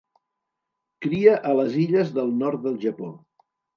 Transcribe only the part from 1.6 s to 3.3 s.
illes del nord del Japó.